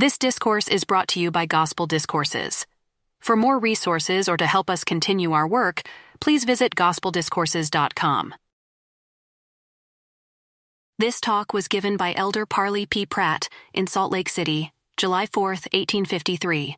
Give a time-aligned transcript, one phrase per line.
[0.00, 2.66] This discourse is brought to you by Gospel Discourses.
[3.20, 5.82] For more resources or to help us continue our work,
[6.22, 8.34] please visit gospeldiscourses.com.
[10.98, 13.04] This talk was given by Elder Parley P.
[13.04, 16.76] Pratt in Salt Lake City, July 4, 1853.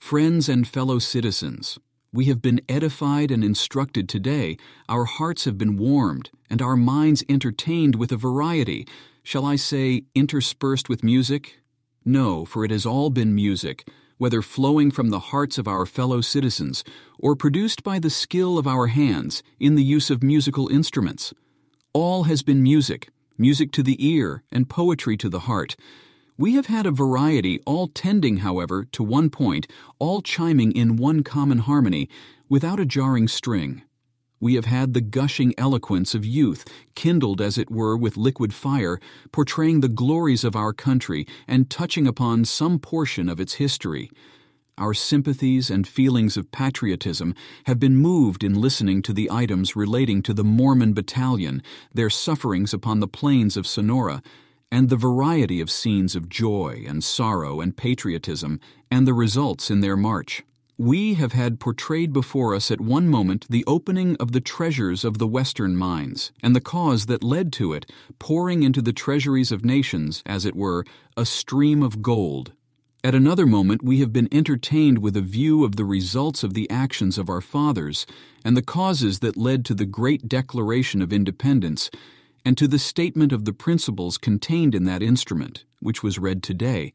[0.00, 1.78] Friends and fellow citizens,
[2.12, 4.56] we have been edified and instructed today,
[4.88, 8.84] our hearts have been warmed, and our minds entertained with a variety,
[9.28, 11.60] shall I say, interspersed with music?
[12.02, 16.22] No, for it has all been music, whether flowing from the hearts of our fellow
[16.22, 16.82] citizens,
[17.18, 21.34] or produced by the skill of our hands in the use of musical instruments.
[21.92, 25.76] All has been music, music to the ear, and poetry to the heart.
[26.38, 29.66] We have had a variety, all tending, however, to one point,
[29.98, 32.08] all chiming in one common harmony,
[32.48, 33.82] without a jarring string.
[34.40, 39.00] We have had the gushing eloquence of youth, kindled as it were with liquid fire,
[39.32, 44.10] portraying the glories of our country and touching upon some portion of its history.
[44.78, 50.22] Our sympathies and feelings of patriotism have been moved in listening to the items relating
[50.22, 51.60] to the Mormon Battalion,
[51.92, 54.22] their sufferings upon the plains of Sonora,
[54.70, 59.80] and the variety of scenes of joy and sorrow and patriotism, and the results in
[59.80, 60.44] their march.
[60.80, 65.18] We have had portrayed before us at one moment the opening of the treasures of
[65.18, 67.90] the Western mines, and the cause that led to it,
[68.20, 70.84] pouring into the treasuries of nations, as it were,
[71.16, 72.52] a stream of gold.
[73.02, 76.70] At another moment, we have been entertained with a view of the results of the
[76.70, 78.06] actions of our fathers,
[78.44, 81.90] and the causes that led to the great Declaration of Independence,
[82.44, 86.92] and to the statement of the principles contained in that instrument, which was read today,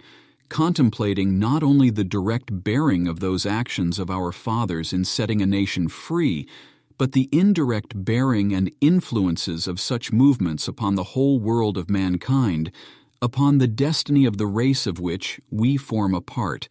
[0.53, 5.47] contemplating not only the direct bearing of those actions of our fathers in setting a
[5.47, 6.47] nation free,
[6.99, 12.71] but the indirect bearing and influences of such movements upon the whole world of mankind,
[13.19, 16.69] upon the destiny of the race of which we form a part.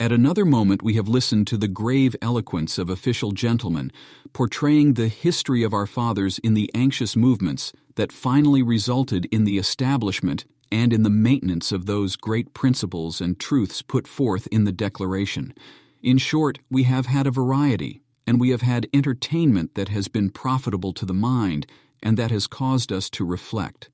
[0.00, 3.92] At another moment, we have listened to the grave eloquence of official gentlemen,
[4.32, 9.58] portraying the history of our fathers in the anxious movements that finally resulted in the
[9.58, 14.72] establishment and in the maintenance of those great principles and truths put forth in the
[14.72, 15.54] Declaration.
[16.02, 20.30] In short, we have had a variety, and we have had entertainment that has been
[20.30, 21.66] profitable to the mind
[22.02, 23.90] and that has caused us to reflect.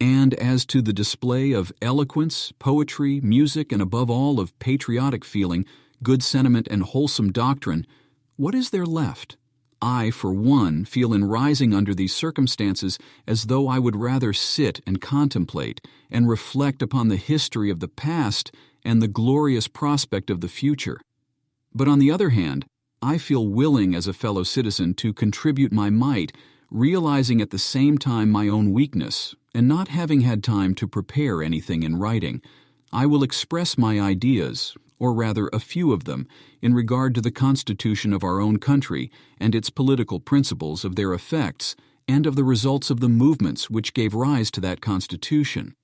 [0.00, 5.64] And as to the display of eloquence, poetry, music, and above all of patriotic feeling,
[6.02, 7.86] good sentiment, and wholesome doctrine,
[8.36, 9.36] what is there left?
[9.82, 14.80] I, for one, feel in rising under these circumstances as though I would rather sit
[14.86, 18.54] and contemplate and reflect upon the history of the past
[18.84, 21.00] and the glorious prospect of the future.
[21.74, 22.64] But on the other hand,
[23.02, 26.32] I feel willing as a fellow citizen to contribute my might,
[26.70, 31.42] realizing at the same time my own weakness and not having had time to prepare
[31.42, 32.40] anything in writing,
[32.92, 36.28] I will express my ideas, or rather a few of them,
[36.60, 41.12] in regard to the Constitution of our own country and its political principles of their
[41.12, 41.74] effects
[42.06, 45.74] and of the results of the movements which gave rise to that Constitution.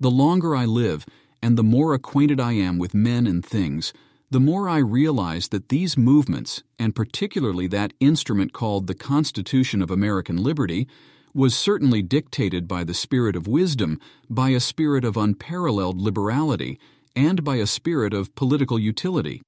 [0.00, 1.06] The longer I live,
[1.40, 3.92] and the more acquainted I am with men and things,
[4.28, 9.90] the more I realize that these movements, and particularly that instrument called the Constitution of
[9.92, 10.88] American Liberty,
[11.32, 16.76] was certainly dictated by the spirit of wisdom, by a spirit of unparalleled liberality,
[17.16, 19.42] and by a spirit of political utility.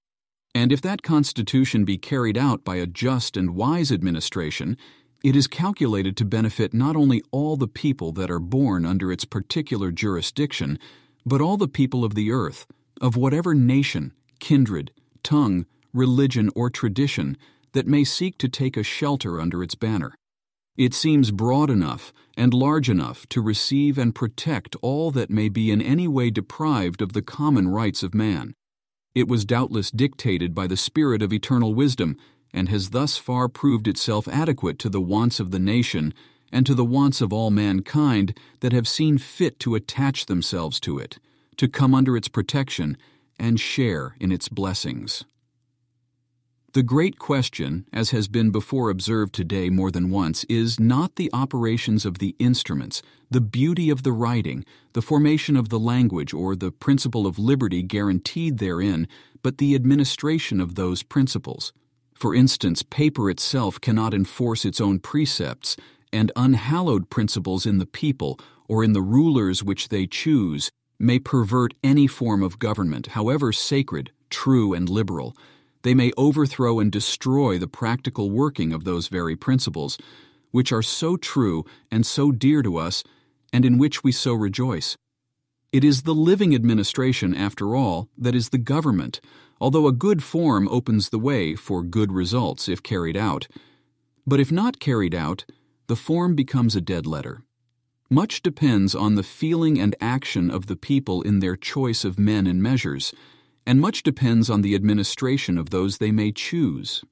[0.54, 4.76] And if that Constitution be carried out by a just and wise administration,
[5.22, 9.24] it is calculated to benefit not only all the people that are born under its
[9.24, 10.78] particular jurisdiction,
[11.24, 12.66] but all the people of the earth,
[13.00, 17.36] of whatever nation, kindred, tongue, religion, or tradition
[17.72, 20.14] that may seek to take a shelter under its banner.
[20.76, 25.70] It seems broad enough and large enough to receive and protect all that may be
[25.70, 28.54] in any way deprived of the common rights of man.
[29.14, 32.18] It was doubtless dictated by the spirit of eternal wisdom,
[32.52, 36.12] and has thus far proved itself adequate to the wants of the nation
[36.52, 40.98] and to the wants of all mankind that have seen fit to attach themselves to
[40.98, 41.18] it,
[41.56, 42.98] to come under its protection,
[43.38, 45.24] and share in its blessings.
[46.76, 51.30] The great question, as has been before observed today more than once, is not the
[51.32, 53.00] operations of the instruments,
[53.30, 54.62] the beauty of the writing,
[54.92, 59.08] the formation of the language, or the principle of liberty guaranteed therein,
[59.42, 61.72] but the administration of those principles.
[62.12, 65.78] For instance, paper itself cannot enforce its own precepts,
[66.12, 68.38] and unhallowed principles in the people,
[68.68, 74.10] or in the rulers which they choose, may pervert any form of government, however sacred,
[74.28, 75.34] true, and liberal
[75.86, 79.96] they may overthrow and destroy the practical working of those very principles,
[80.50, 83.04] which are so true and so dear to us,
[83.52, 84.96] and in which we so rejoice.
[85.70, 89.20] It is the living administration, after all, that is the government,
[89.60, 93.46] although a good form opens the way for good results if carried out.
[94.26, 95.44] But if not carried out,
[95.86, 97.44] the form becomes a dead letter.
[98.10, 102.48] Much depends on the feeling and action of the people in their choice of men
[102.48, 103.14] and measures,
[103.66, 107.04] and much depends on the administration of those they may choose.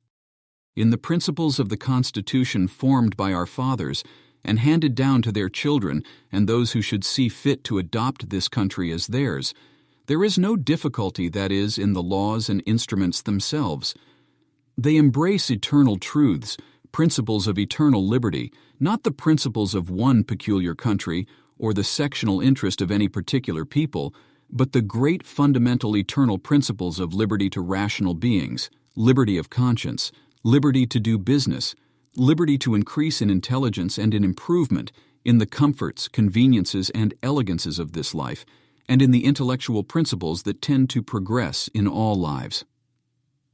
[0.77, 4.05] In the principles of the Constitution formed by our fathers,
[4.45, 8.49] and handed down to their children and those who should see fit to adopt this
[8.49, 9.55] country as theirs,
[10.07, 13.95] there is no difficulty, that is, in the laws and instruments themselves.
[14.77, 16.59] They embrace eternal truths,
[16.93, 21.27] principles of eternal liberty, not the principles of one peculiar country
[21.59, 24.15] or the sectional interest of any particular people,
[24.51, 30.13] but the great fundamental eternal principles of liberty to rational beings, liberty of conscience,
[30.43, 31.75] liberty to do business,
[32.17, 34.93] liberty to increase in intelligence and in improvement,
[35.25, 38.45] in the comforts, conveniences, and elegances of this life,
[38.89, 42.65] and in the intellectual principles that tend to progress in all lives.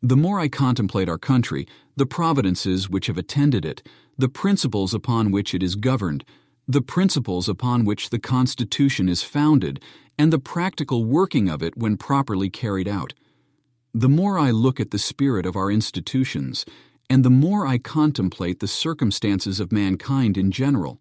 [0.03, 3.87] The more I contemplate our country, the providences which have attended it,
[4.19, 6.25] the principles upon which it is governed,
[6.67, 9.83] the principles upon which the Constitution is founded,
[10.21, 13.15] and the practical working of it when properly carried out,
[13.95, 16.67] the more I look at the spirit of our institutions,
[17.09, 21.01] and the more I contemplate the circumstances of mankind in general,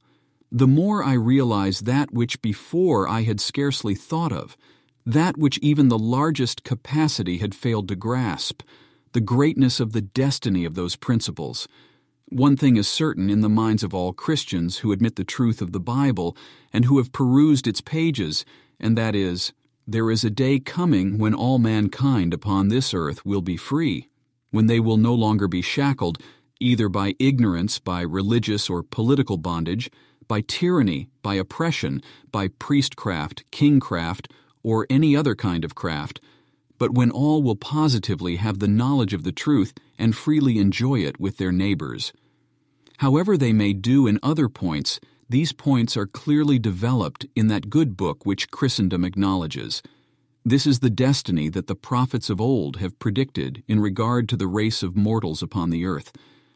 [0.50, 4.56] the more I realize that which before I had scarcely thought of,
[5.06, 8.62] that which even the largest capacity had failed to grasp,
[9.12, 11.68] the greatness of the destiny of those principles.
[12.30, 15.74] One thing is certain in the minds of all Christians who admit the truth of
[15.74, 16.38] the Bible
[16.72, 18.46] and who have perused its pages,
[18.80, 19.54] and that is,
[19.88, 24.10] there is a day coming when all mankind upon this earth will be free
[24.52, 26.18] when they will no longer be shackled
[26.60, 29.90] either by ignorance, by religious or political bondage,
[30.28, 34.30] by tyranny, by oppression, by priestcraft, kingcraft,
[34.62, 36.20] or any other kind of craft,
[36.78, 41.20] but when all will positively have the knowledge of the truth and freely enjoy it
[41.20, 42.14] with their neighbors.
[42.98, 45.00] However they may do in other points,
[45.30, 49.84] these points are clearly developed in that good book which Christendom acknowledges.
[50.44, 54.48] This is the destiny that the prophets of old have predicted in regard to the
[54.48, 56.12] race of mortals upon the earth.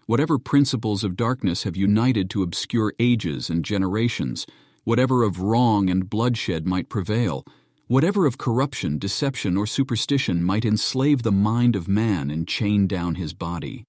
[0.07, 4.47] Whatever principles of darkness have united to obscure ages and generations,
[4.85, 7.45] whatever of wrong and bloodshed might prevail,
[7.87, 13.15] whatever of corruption, deception, or superstition might enslave the mind of man and chain down
[13.15, 13.83] his body.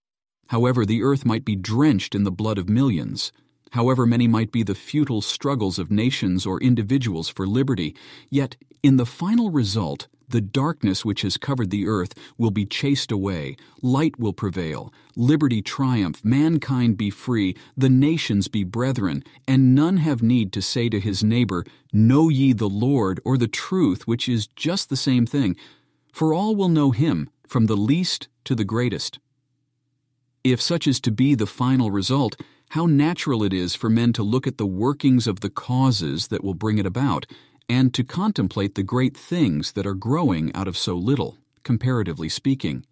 [0.48, 3.32] However, the earth might be drenched in the blood of millions,
[3.74, 7.92] however many might be the futile struggles of nations or individuals for liberty,
[8.30, 8.54] yet
[8.84, 13.56] in the final result, the darkness which has covered the earth will be chased away,
[13.82, 20.22] light will prevail, liberty triumph, mankind be free, the nations be brethren, and none have
[20.22, 24.46] need to say to his neighbor, Know ye the Lord, or the truth, which is
[24.46, 25.56] just the same thing,
[26.12, 29.18] for all will know him, from the least to the greatest.
[30.44, 32.36] If such is to be the final result,
[32.70, 36.42] how natural it is for men to look at the workings of the causes that
[36.42, 37.26] will bring it about,
[37.68, 42.84] and to contemplate the great things that are growing out of so little, comparatively speaking.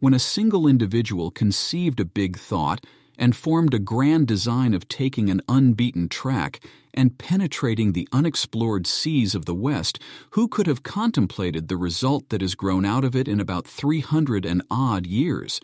[0.00, 2.84] When a single individual conceived a big thought
[3.18, 6.64] and formed a grand design of taking an unbeaten track
[6.94, 9.98] and penetrating the unexplored seas of the West,
[10.30, 14.00] who could have contemplated the result that has grown out of it in about three
[14.00, 15.60] hundred and odd years?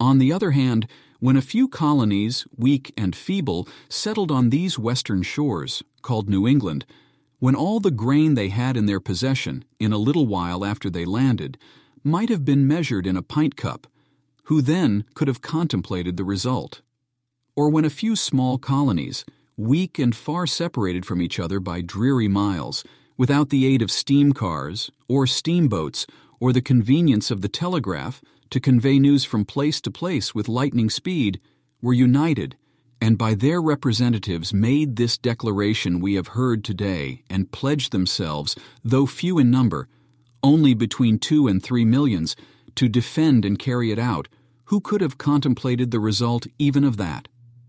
[0.00, 0.86] On the other hand,
[1.20, 6.84] when a few colonies, weak and feeble, settled on these western shores, called New England,
[7.38, 11.04] when all the grain they had in their possession, in a little while after they
[11.04, 11.58] landed,
[12.02, 13.86] might have been measured in a pint cup,
[14.44, 16.80] who then could have contemplated the result?
[17.54, 19.24] Or when a few small colonies,
[19.56, 22.84] weak and far separated from each other by dreary miles,
[23.16, 26.06] without the aid of steam cars, or steamboats,
[26.38, 30.90] or the convenience of the telegraph, to convey news from place to place with lightning
[30.90, 31.40] speed,
[31.80, 32.56] were united,
[33.00, 39.06] and by their representatives made this declaration we have heard today, and pledged themselves, though
[39.06, 39.88] few in number,
[40.42, 42.36] only between two and three millions,
[42.74, 44.28] to defend and carry it out,
[44.66, 47.28] who could have contemplated the result even of that?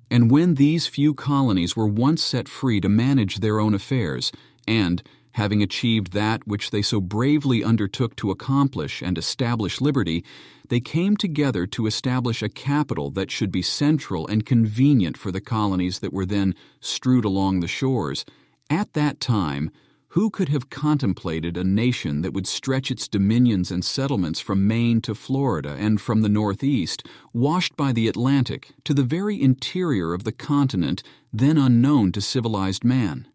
[0.10, 4.32] And when these few colonies were once set free to manage their own affairs,
[4.68, 5.04] and,
[5.38, 10.26] having achieved that which they so bravely undertook to accomplish and establish liberty,
[10.70, 15.40] they came together to establish a capital that should be central and convenient for the
[15.40, 18.26] colonies that were then strewed along the shores.
[18.68, 19.70] At that time,
[20.10, 25.02] who could have contemplated a nation that would stretch its dominions and settlements from Maine
[25.02, 30.24] to Florida and from the Northeast, washed by the Atlantic, to the very interior of
[30.24, 33.28] the continent then unknown to civilized man?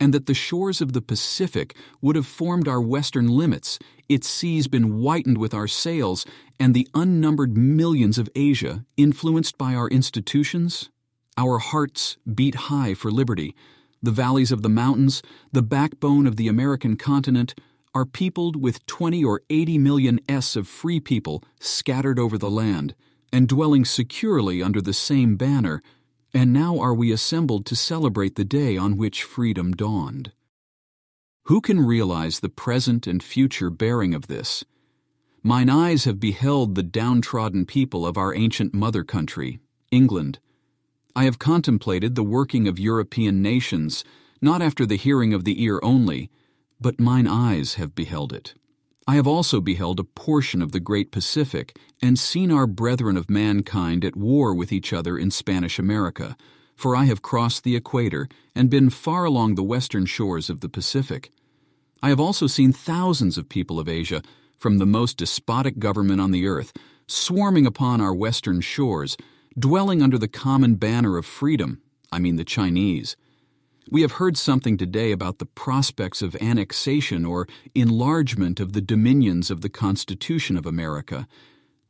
[0.00, 3.78] And that the shores of the Pacific would have formed our western limits,
[4.08, 6.24] its seas been whitened with our sails,
[6.58, 10.88] and the unnumbered millions of Asia influenced by our institutions?
[11.36, 13.54] Our hearts beat high for liberty.
[14.02, 17.54] The valleys of the mountains, the backbone of the American continent,
[17.94, 22.94] are peopled with 20 or 80 million s of free people scattered over the land,
[23.32, 25.82] and dwelling securely under the same banner,
[26.32, 30.32] and now are we assembled to celebrate the day on which freedom dawned.
[31.44, 34.64] Who can realize the present and future bearing of this?
[35.42, 39.58] Mine eyes have beheld the downtrodden people of our ancient mother country,
[39.90, 40.38] England.
[41.16, 44.04] I have contemplated the working of European nations,
[44.40, 46.30] not after the hearing of the ear only,
[46.80, 48.54] but mine eyes have beheld it.
[49.06, 53.30] I have also beheld a portion of the great Pacific, and seen our brethren of
[53.30, 56.36] mankind at war with each other in Spanish America,
[56.76, 60.68] for I have crossed the equator and been far along the western shores of the
[60.68, 61.30] Pacific.
[62.02, 64.22] I have also seen thousands of people of Asia,
[64.58, 66.72] from the most despotic government on the earth,
[67.06, 69.16] swarming upon our western shores,
[69.58, 73.16] dwelling under the common banner of freedom, I mean the Chinese.
[73.92, 79.50] We have heard something today about the prospects of annexation or enlargement of the dominions
[79.50, 81.26] of the Constitution of America.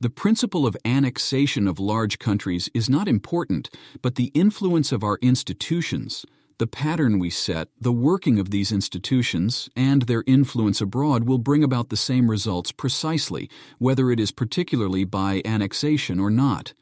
[0.01, 3.69] The principle of annexation of large countries is not important,
[4.01, 6.25] but the influence of our institutions,
[6.57, 11.63] the pattern we set, the working of these institutions, and their influence abroad will bring
[11.63, 16.73] about the same results precisely, whether it is particularly by annexation or not.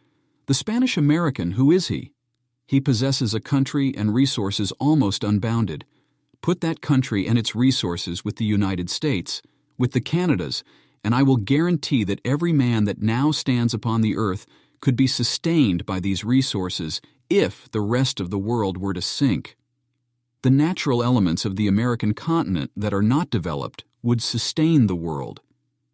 [0.46, 2.12] The Spanish American, who is he?
[2.68, 5.87] He possesses a country and resources almost unbounded.
[6.42, 9.40] Put that country and its resources with the United States,
[9.78, 10.62] with the Canadas,
[11.02, 14.44] and I will guarantee that every man that now stands upon the earth
[14.82, 19.56] could be sustained by these resources if the rest of the world were to sink.
[20.42, 25.40] The natural elements of the American continent that are not developed would sustain the world.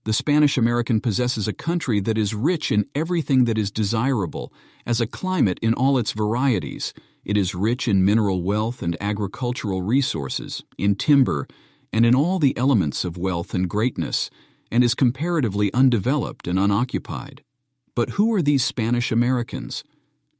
[0.05, 4.53] The Spanish American possesses a country that is rich in everything that is desirable,
[4.85, 6.93] as a climate in all its varieties.
[7.25, 11.49] It is rich in mineral wealth and agricultural resources, in timber,
[11.91, 14.29] and in all the elements of wealth and greatness,
[14.71, 17.43] and is comparatively undeveloped and unoccupied.
[17.95, 19.85] But who are these Spanish Americans?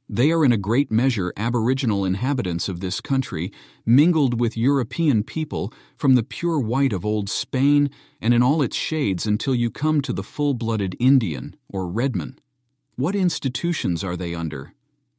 [0.07, 3.51] They are in a great measure aboriginal inhabitants of this country,
[3.85, 7.89] mingled with European people from the pure white of old Spain
[8.21, 12.37] and in all its shades until you come to the full blooded Indian or Redman.
[12.97, 14.73] What institutions are they under?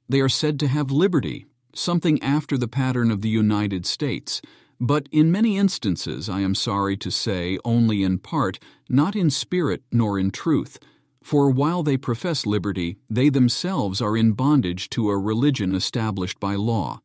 [0.08, 4.40] They are said to have liberty, something after the pattern of the United States,
[4.78, 9.82] but in many instances, I am sorry to say, only in part, not in spirit
[9.90, 10.78] nor in truth
[11.26, 16.54] for while they profess liberty, they themselves are in bondage to a religion established by
[16.54, 17.00] law.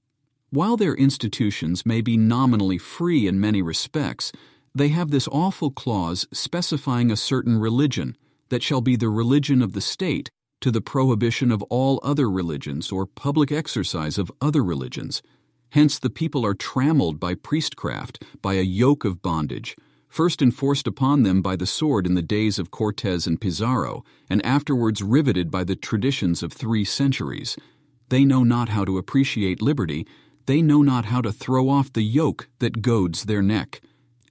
[0.52, 4.32] While their institutions may be nominally free in many respects,
[4.76, 8.16] they have this awful clause specifying a certain religion
[8.50, 12.92] that shall be the religion of the state to the prohibition of all other religions
[12.92, 15.24] or public exercise of other religions.
[15.72, 19.76] Hence the people are trammeled by priestcraft, by a yoke of bondage,
[20.12, 24.46] first enforced upon them by the sword in the days of Cortes and Pizarro, and
[24.46, 27.56] afterwards riveted by the traditions of three centuries.
[28.10, 30.06] They know not how to appreciate liberty,
[30.48, 33.80] they know not how to throw off the yoke that goads their neck.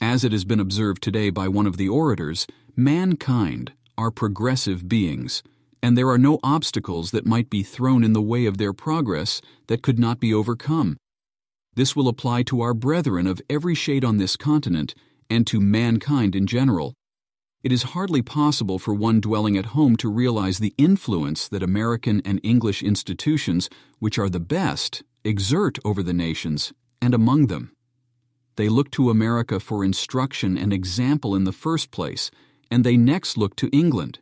[0.02, 2.46] As it has been observed today by one of the orators,
[2.76, 5.42] mankind are progressive beings,
[5.82, 9.40] and there are no obstacles that might be thrown in the way of their progress
[9.68, 10.98] that could not be overcome.
[11.74, 14.94] This will apply to our brethren of every shade on this continent
[15.30, 16.94] and to mankind in general.
[17.62, 22.20] It is hardly possible for one dwelling at home to realize the influence that American
[22.24, 27.72] and English institutions, which are the best, exert over the nations and among them.
[28.56, 32.30] They look to America for instruction and example in the first place,
[32.70, 34.20] and they next look to England.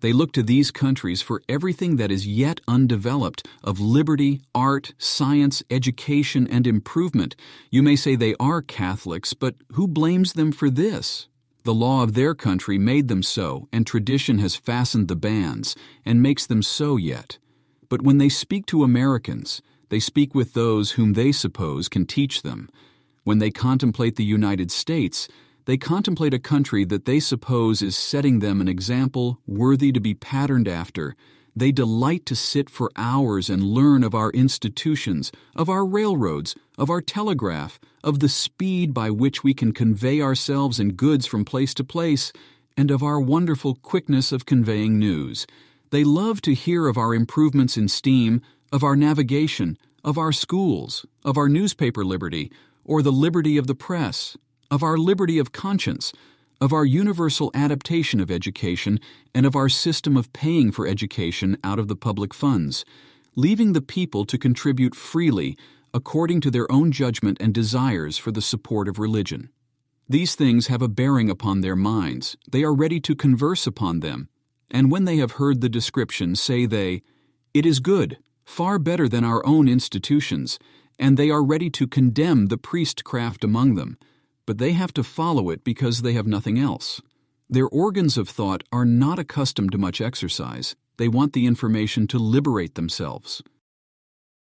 [0.00, 5.62] They look to these countries for everything that is yet undeveloped of liberty, art, science,
[5.70, 7.34] education, and improvement.
[7.70, 11.26] You may say they are Catholics, but who blames them for this?
[11.64, 15.74] The law of their country made them so, and tradition has fastened the bands,
[16.04, 17.38] and makes them so yet.
[17.88, 22.42] But when they speak to Americans, they speak with those whom they suppose can teach
[22.42, 22.70] them.
[23.24, 25.28] When they contemplate the United States,
[25.68, 30.14] they contemplate a country that they suppose is setting them an example worthy to be
[30.14, 31.14] patterned after.
[31.54, 36.88] They delight to sit for hours and learn of our institutions, of our railroads, of
[36.88, 41.74] our telegraph, of the speed by which we can convey ourselves and goods from place
[41.74, 42.32] to place,
[42.74, 45.46] and of our wonderful quickness of conveying news.
[45.90, 48.40] They love to hear of our improvements in steam,
[48.72, 52.50] of our navigation, of our schools, of our newspaper liberty,
[52.86, 54.34] or the liberty of the press,
[54.70, 56.12] of our liberty of conscience,
[56.60, 58.98] of our universal adaptation of education,
[59.34, 62.84] and of our system of paying for education out of the public funds,
[63.36, 65.56] leaving the people to contribute freely
[65.94, 69.48] according to their own judgment and desires for the support of religion.
[70.08, 74.28] These things have a bearing upon their minds, they are ready to converse upon them,
[74.70, 77.02] and when they have heard the description, say they,
[77.54, 80.58] It is good, far better than our own institutions,
[80.98, 83.98] and they are ready to condemn the priestcraft among them,
[84.48, 87.02] but they have to follow it because they have nothing else.
[87.50, 90.74] Their organs of thought are not accustomed to much exercise.
[90.96, 93.42] They want the information to liberate themselves.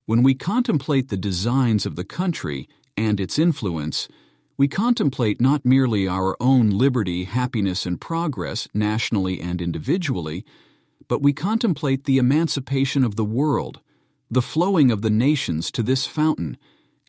[0.06, 4.10] When we contemplate the designs of the country and its influence,
[4.58, 10.44] we contemplate not merely our own liberty, happiness, and progress, nationally and individually,
[11.08, 13.80] but we contemplate the emancipation of the world,
[14.30, 16.58] the flowing of the nations to this fountain,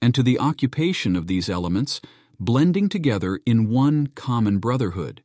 [0.00, 2.00] and to the occupation of these elements,
[2.38, 5.22] blending together in one common brotherhood.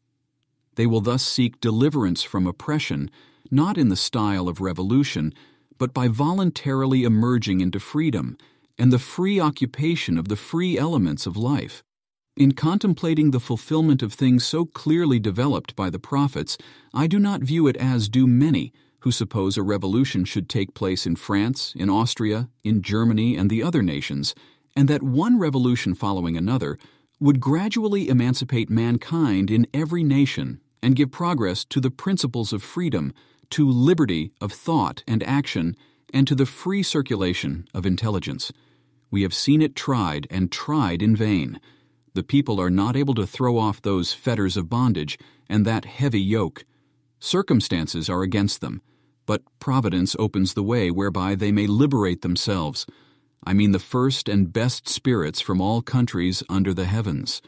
[0.76, 3.12] They will thus seek deliverance from oppression,
[3.50, 5.34] not in the style of revolution,
[5.78, 8.38] but by voluntarily emerging into freedom
[8.78, 11.84] and the free occupation of the free elements of life.
[12.38, 16.58] In contemplating the fulfillment of things so clearly developed by the prophets,
[16.94, 21.06] I do not view it as do many who suppose a revolution should take place
[21.06, 24.34] in France, in Austria, in Germany, and the other nations,
[24.76, 26.78] and that one revolution following another
[27.22, 33.14] would gradually emancipate mankind in every nation and give progress to the principles of freedom,
[33.50, 35.74] to liberty of thought and action,
[36.14, 38.52] and to the free circulation of intelligence.
[39.10, 41.62] We have seen it tried and tried in vain
[42.14, 46.20] the people are not able to throw off those fetters of bondage and that heavy
[46.20, 46.66] yoke.
[47.20, 48.82] Circumstances are against them,
[49.26, 52.86] but providence opens the way whereby they may liberate themselves.
[53.44, 57.42] I mean the first and best spirits from all countries under the heavens.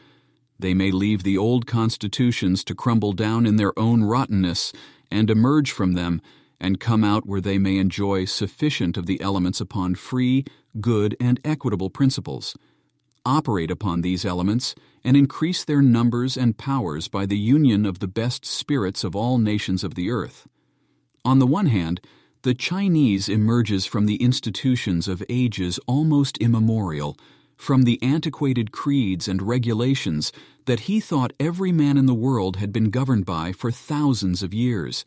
[0.58, 4.72] They may leave the old constitutions to crumble down in their own rottenness
[5.10, 6.20] and emerge from them
[6.60, 10.44] and come out where they may enjoy sufficient of the elements upon free,
[10.80, 12.56] good, and equitable principles
[13.26, 18.08] operate upon these elements and increase their numbers and powers by the union of the
[18.08, 20.46] best spirits of all nations of the earth.
[21.24, 22.00] On the one hand,
[22.44, 27.16] the Chinese emerges from the institutions of ages almost immemorial,
[27.56, 30.30] from the antiquated creeds and regulations
[30.66, 34.52] that he thought every man in the world had been governed by for thousands of
[34.52, 35.04] years.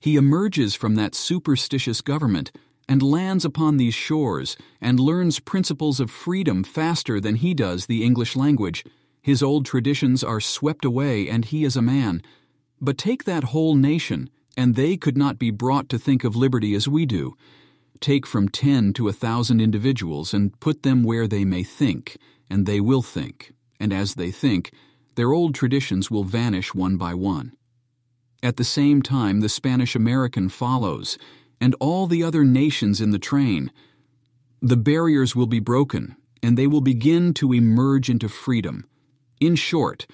[0.00, 2.52] He emerges from that superstitious government
[2.88, 8.04] and lands upon these shores and learns principles of freedom faster than he does the
[8.04, 8.84] English language.
[9.20, 12.22] His old traditions are swept away, and he is a man.
[12.80, 16.74] But take that whole nation, and they could not be brought to think of liberty
[16.74, 17.36] as we do.
[18.00, 22.16] Take from ten to a thousand individuals and put them where they may think,
[22.48, 24.72] and they will think, and as they think,
[25.14, 27.52] their old traditions will vanish one by one.
[28.42, 31.18] At the same time, the Spanish American follows
[31.60, 33.72] and all the other nations in the train.
[34.60, 38.86] The barriers will be broken, and they will begin to emerge into freedom.
[39.40, 40.06] In short,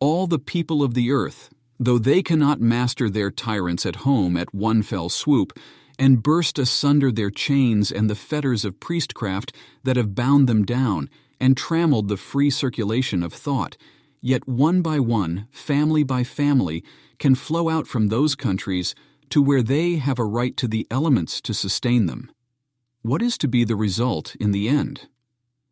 [0.00, 4.54] all the people of the earth, though they cannot master their tyrants at home at
[4.54, 5.58] one fell swoop,
[5.98, 9.52] and burst asunder their chains and the fetters of priestcraft
[9.84, 11.10] that have bound them down
[11.40, 13.76] and trammeled the free circulation of thought,
[14.20, 16.84] yet one by one, family by family,
[17.18, 18.94] can flow out from those countries
[19.30, 22.30] to where they have a right to the elements to sustain them.
[23.02, 25.08] What is to be the result in the end?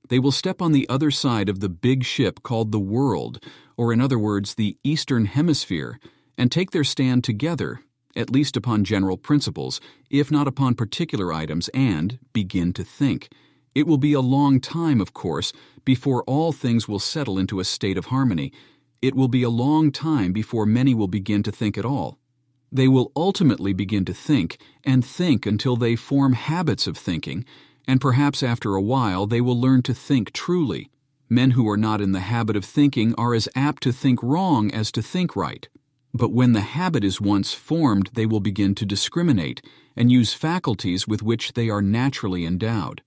[0.08, 3.42] They will step on the other side of the big ship called the world,
[3.76, 5.98] or in other words, the Eastern Hemisphere,
[6.38, 7.80] and take their stand together,
[8.14, 13.28] at least upon general principles, if not upon particular items, and begin to think.
[13.74, 15.52] It will be a long time, of course,
[15.84, 18.52] before all things will settle into a state of harmony.
[19.02, 22.18] It will be a long time before many will begin to think at all.
[22.72, 27.44] They will ultimately begin to think and think until they form habits of thinking,
[27.86, 30.90] and perhaps after a while they will learn to think truly.
[31.28, 34.70] Men who are not in the habit of thinking are as apt to think wrong
[34.70, 35.68] as to think right.
[36.14, 39.60] But when the habit is once formed, they will begin to discriminate
[39.96, 43.02] and use faculties with which they are naturally endowed.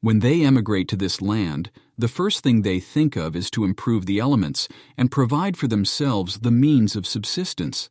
[0.00, 4.06] When they emigrate to this land, the first thing they think of is to improve
[4.06, 7.90] the elements and provide for themselves the means of subsistence.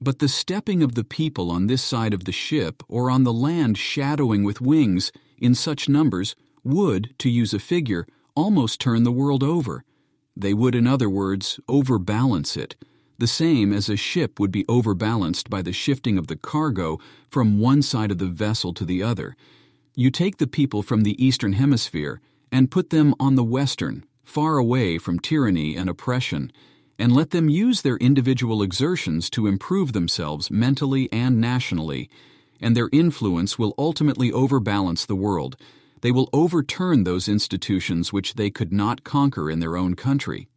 [0.00, 3.32] But the stepping of the people on this side of the ship or on the
[3.32, 9.12] land shadowing with wings in such numbers would, to use a figure, almost turn the
[9.12, 9.84] world over.
[10.36, 12.76] They would, in other words, overbalance it,
[13.18, 16.98] the same as a ship would be overbalanced by the shifting of the cargo
[17.30, 19.36] from one side of the vessel to the other.
[19.94, 22.20] You take the people from the eastern hemisphere
[22.50, 26.50] and put them on the western, far away from tyranny and oppression,
[26.98, 32.08] and let them use their individual exertions to improve themselves mentally and nationally,
[32.60, 35.56] and their influence will ultimately overbalance the world.
[36.00, 40.48] They will overturn those institutions which they could not conquer in their own country.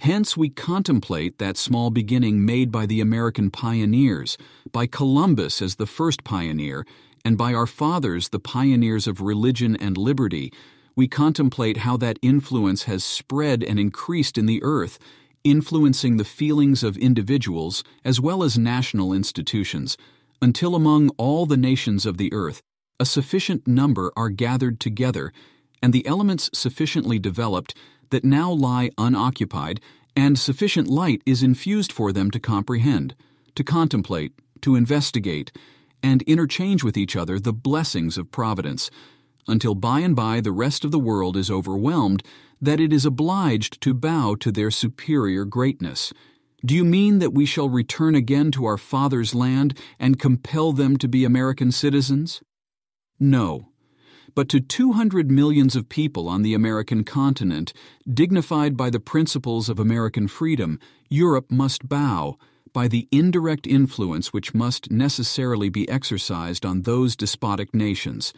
[0.00, 4.36] Hence, we contemplate that small beginning made by the American pioneers,
[4.70, 6.86] by Columbus as the first pioneer,
[7.24, 10.52] and by our fathers, the pioneers of religion and liberty.
[10.94, 14.98] We contemplate how that influence has spread and increased in the earth,
[15.42, 19.96] influencing the feelings of individuals as well as national institutions,
[20.40, 22.62] until among all the nations of the earth,
[22.98, 25.32] a sufficient number are gathered together,
[25.82, 27.74] and the elements sufficiently developed
[28.10, 29.80] that now lie unoccupied,
[30.14, 33.14] and sufficient light is infused for them to comprehend,
[33.54, 35.52] to contemplate, to investigate,
[36.02, 38.90] and interchange with each other the blessings of providence,
[39.48, 42.22] until by and by the rest of the world is overwhelmed
[42.60, 46.12] that it is obliged to bow to their superior greatness.
[46.66, 50.98] Do you mean that we shall return again to our father's land and compel them
[50.98, 52.42] to be American citizens?
[53.18, 53.70] No
[54.36, 57.72] but to 200 millions of people on the American continent,
[58.12, 62.36] dignified by the principles of American freedom, Europe must bow
[62.74, 68.34] by the indirect influence which must necessarily be exercised on those despotic nations.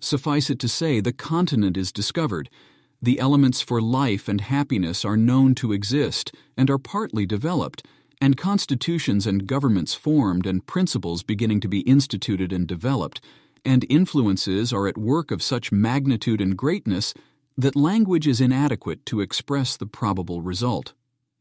[0.00, 2.50] Suffice it to say, the continent is discovered.
[3.00, 7.86] The elements for life and happiness are known to exist and are partly developed,
[8.20, 13.20] and constitutions and governments formed and principles beginning to be instituted and developed
[13.66, 17.12] and influences are at work of such magnitude and greatness
[17.58, 20.94] that language is inadequate to express the probable result.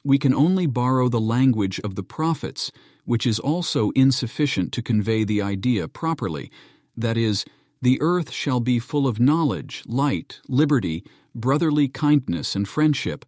[0.03, 2.71] We can only borrow the language of the prophets,
[3.05, 6.51] which is also insufficient to convey the idea properly.
[6.97, 7.45] That is,
[7.81, 13.25] the earth shall be full of knowledge, light, liberty, brotherly kindness, and friendship.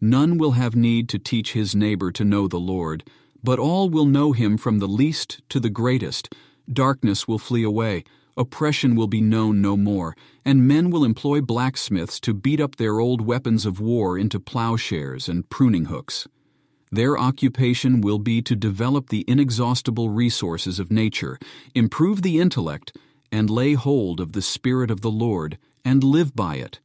[0.00, 3.04] None will have need to teach his neighbor to know the Lord,
[3.42, 6.32] but all will know him from the least to the greatest.
[6.70, 8.04] Darkness will flee away
[8.38, 13.00] Oppression will be known no more, and men will employ blacksmiths to beat up their
[13.00, 16.28] old weapons of war into plowshares and pruning hooks.
[16.92, 21.38] Their occupation will be to develop the inexhaustible resources of nature,
[21.74, 22.94] improve the intellect,
[23.36, 26.80] and lay hold of the Spirit of the Lord, and live by it.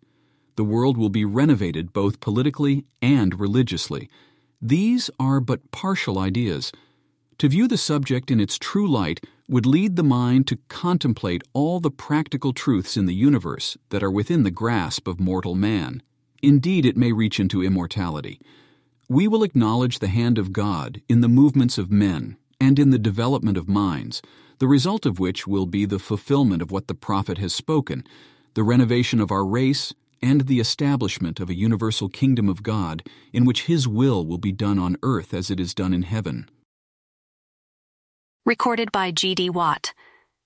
[0.57, 4.09] The world will be renovated both politically and religiously.
[4.61, 6.73] These are but partial ideas.
[7.37, 11.79] To view the subject in its true light would lead the mind to contemplate all
[11.79, 16.03] the practical truths in the universe that are within the grasp of mortal man.
[16.43, 18.41] Indeed, it may reach into immortality.
[19.07, 22.99] We will acknowledge the hand of God in the movements of men and in the
[22.99, 24.21] development of minds,
[24.61, 28.03] the result of which will be the fulfillment of what the prophet has spoken,
[28.53, 33.01] the renovation of our race, and the establishment of a universal kingdom of God
[33.33, 36.47] in which His will will be done on earth as it is done in heaven.
[38.45, 39.49] Recorded by G.D.
[39.49, 39.95] Watt.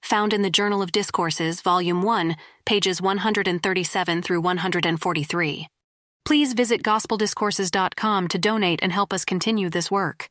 [0.03, 5.67] Found in the Journal of Discourses, Volume 1, pages 137 through 143.
[6.23, 10.29] Please visit gospeldiscourses.com to donate and help us continue this work.